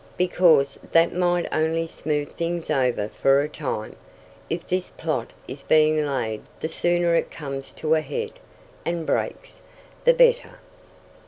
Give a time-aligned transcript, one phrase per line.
[0.17, 3.95] "Because that might only smooth things over for a time.
[4.49, 8.31] If this plot is being laid the sooner it comes to a head,
[8.83, 9.61] and breaks,
[10.03, 10.57] the better.